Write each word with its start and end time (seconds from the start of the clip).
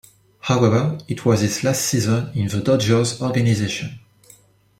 However, 0.39 0.97
it 1.07 1.25
was 1.27 1.41
his 1.41 1.63
last 1.63 1.81
season 1.85 2.31
in 2.33 2.47
the 2.47 2.59
Dodgers 2.59 3.21
organization. 3.21 3.99